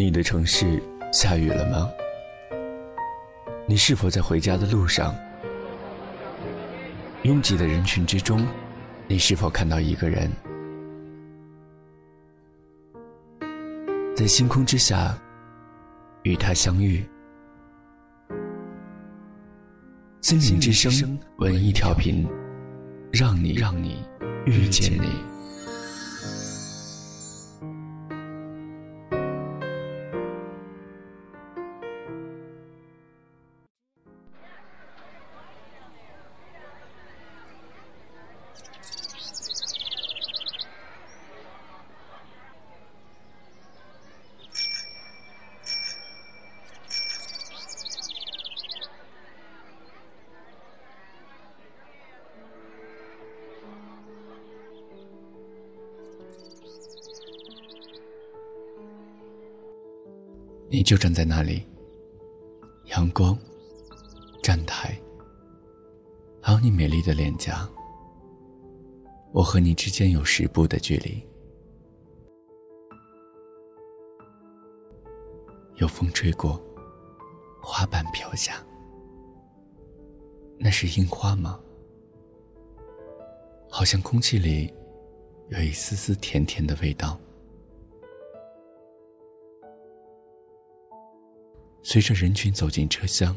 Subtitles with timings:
[0.00, 0.82] 你的城市
[1.12, 1.90] 下雨了吗？
[3.66, 5.14] 你是否在回家的路上？
[7.24, 8.42] 拥挤的人群之中，
[9.06, 10.30] 你是否看到一个人？
[14.16, 15.14] 在星空之下，
[16.22, 17.04] 与他相遇。
[20.22, 22.26] 心灵之声，文艺调频，
[23.12, 24.02] 让你让你
[24.46, 25.29] 遇见你。
[60.72, 61.66] 你就站在那里，
[62.84, 63.36] 阳光、
[64.40, 64.96] 站台，
[66.40, 67.68] 还有你美丽的脸颊。
[69.32, 71.20] 我和你之间有十步的距离。
[75.78, 76.62] 有风吹过，
[77.60, 78.64] 花瓣飘下，
[80.56, 81.58] 那是樱花吗？
[83.68, 84.72] 好像空气里
[85.48, 87.18] 有一丝丝甜甜的味道。
[91.82, 93.36] 随着人群走进车厢，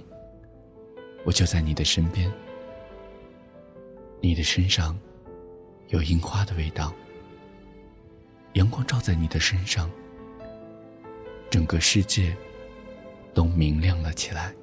[1.23, 2.31] 我就在你的身边。
[4.21, 4.97] 你的身上
[5.89, 6.93] 有樱花的味道，
[8.53, 9.89] 阳光照在你的身上，
[11.49, 12.35] 整个世界
[13.33, 14.53] 都明亮了起来。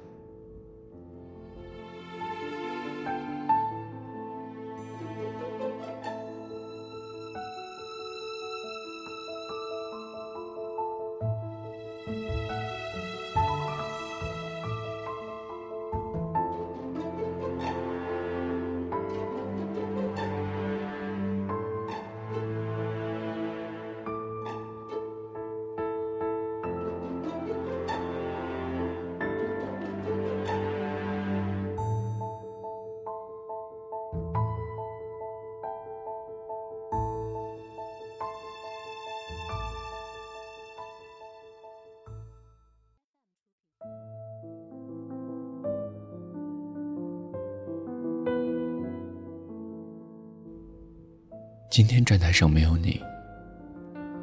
[51.71, 53.01] 今天站台上没有你，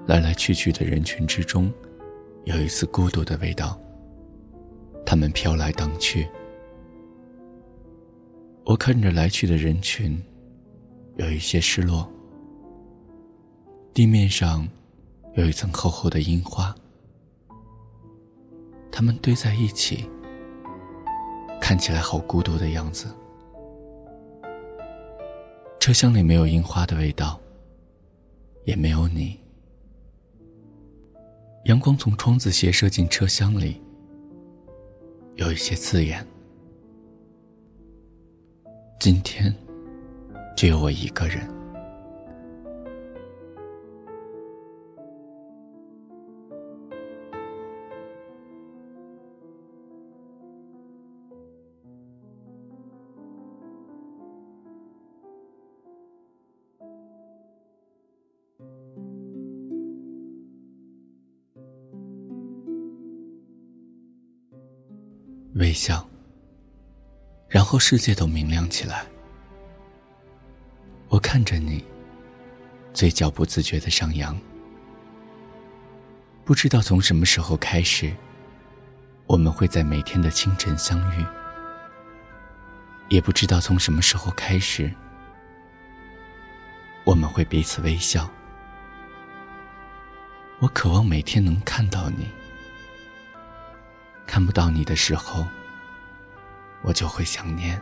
[0.07, 1.73] 来来去去的人群之中，
[2.45, 3.81] 有一丝孤独的味道。
[5.07, 6.29] 他们飘来荡去，
[8.67, 10.23] 我看着来去的人群，
[11.17, 12.07] 有一些失落。
[13.95, 14.69] 地面上
[15.35, 16.75] 有一层厚厚的樱花，
[18.93, 20.05] 他们堆在一起，
[21.59, 23.09] 看起来好孤独的样子。
[25.89, 27.41] 车厢里没有樱花的味道，
[28.67, 29.41] 也没有你。
[31.65, 33.81] 阳光从窗子斜射进车厢里，
[35.37, 36.23] 有一些刺眼。
[39.01, 39.51] 今天，
[40.55, 41.49] 只有我一个人。
[65.59, 66.09] 微笑，
[67.49, 69.05] 然后世界都明亮起来。
[71.09, 71.85] 我看着你，
[72.95, 74.39] 嘴角不自觉的上扬。
[76.45, 78.15] 不知道从什么时候开始，
[79.27, 81.27] 我们会在每天的清晨相遇。
[83.09, 84.89] 也不知道从什么时候开始，
[87.03, 88.31] 我们会彼此微笑。
[90.61, 92.29] 我渴望每天能看到你。
[94.29, 95.45] 看不到你的时候，
[96.83, 97.81] 我就会想念。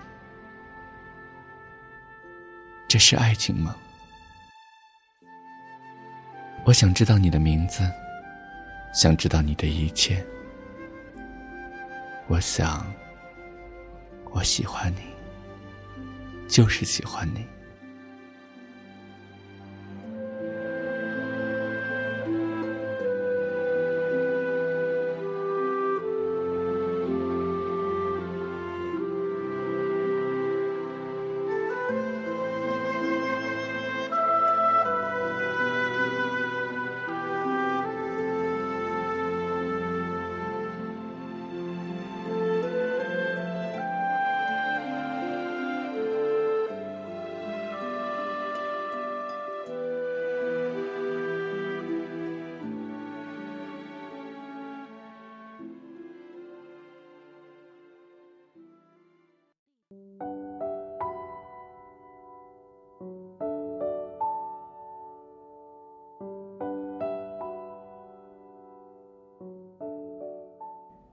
[2.86, 3.74] 这是爱情吗？
[6.64, 7.82] 我想知道你的名字，
[8.94, 10.24] 想知道你的一切。
[12.28, 12.86] 我想，
[14.30, 15.02] 我喜欢你，
[16.48, 17.44] 就是喜欢你。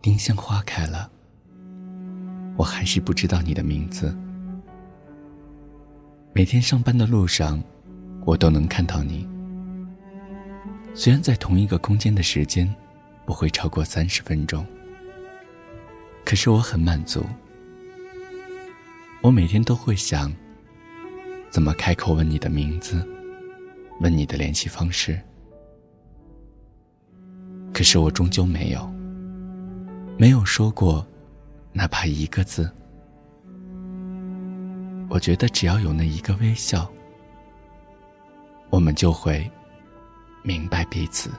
[0.03, 1.09] 丁香花开了，
[2.57, 4.13] 我还是不知道你的名字。
[6.33, 7.63] 每天上班的路上，
[8.25, 9.25] 我都能看到你。
[10.93, 12.69] 虽然在同一个空间的时间
[13.25, 14.65] 不会超过三十分钟，
[16.25, 17.25] 可是我很满足。
[19.21, 20.29] 我每天都会想，
[21.49, 23.07] 怎么开口问你的名字，
[24.01, 25.17] 问你的联系方式。
[27.73, 28.93] 可是我终究没有，
[30.17, 31.05] 没有说过，
[31.71, 32.71] 哪怕一个字。
[35.09, 36.89] 我觉得只要有那一个微笑，
[38.69, 39.49] 我们就会
[40.41, 41.29] 明白彼此。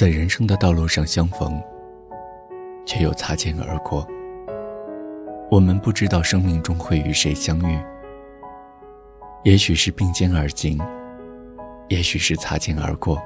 [0.00, 1.62] 在人生的道路上相逢，
[2.86, 4.08] 却又擦肩而过。
[5.50, 7.78] 我们不知道生命中会与谁相遇，
[9.44, 10.80] 也许是并肩而行，
[11.90, 13.20] 也许是擦肩而过。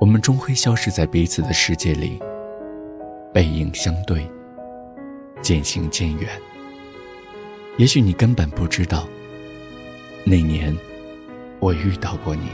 [0.00, 2.16] 我们终会消失在彼此的世界里，
[3.34, 4.24] 背影相对，
[5.42, 6.30] 渐行渐远。
[7.78, 9.08] 也许你根本不知道，
[10.22, 10.72] 那年
[11.58, 12.46] 我遇到过你，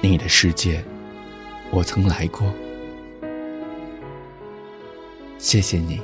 [0.00, 0.82] 你的世界。
[1.74, 2.52] 我曾来过，
[5.38, 5.98] 谢谢你，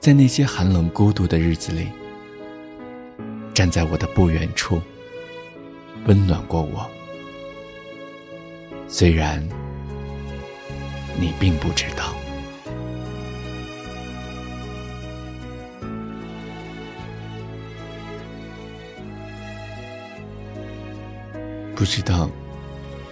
[0.00, 1.86] 在那些寒冷孤独的日子里，
[3.54, 4.82] 站在我的不远处，
[6.06, 6.84] 温暖过我。
[8.88, 9.40] 虽然
[11.20, 12.12] 你并不知道，
[21.76, 22.28] 不知道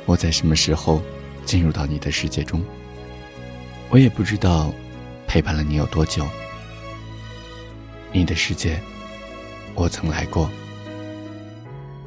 [0.07, 1.01] 我在什么时候。
[1.47, 2.63] 进入到你的世界中，
[3.89, 4.75] 我也不知道
[5.27, 6.27] 陪伴了你有多久。
[8.13, 8.79] 你的世界，
[9.75, 10.51] 我曾来过。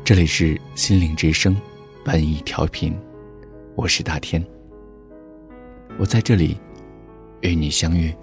[0.03, 1.55] 这里是心灵之声，
[2.03, 2.95] 本意调频，
[3.75, 4.45] 我是大天。
[5.97, 6.57] 我在这里
[7.41, 8.13] 与你相遇。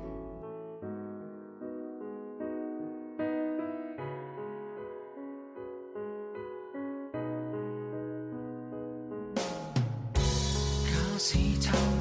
[11.28, 11.95] 是惆。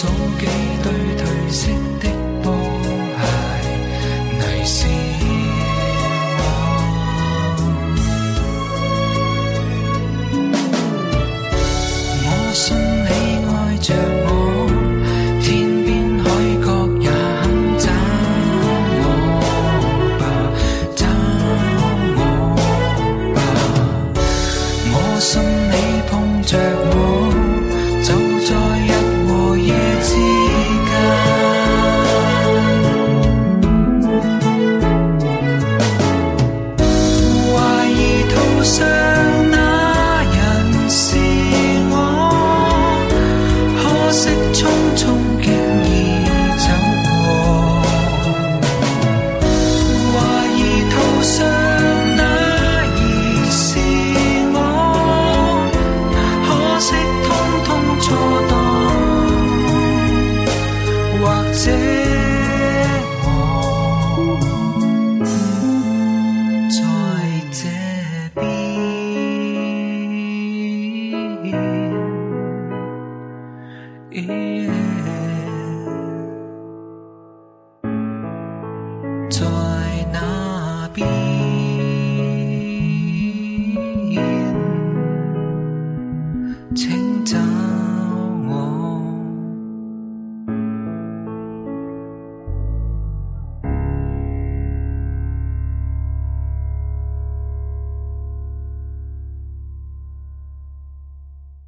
[0.00, 0.46] 走几
[0.82, 1.19] 对。
[81.00, 81.29] be.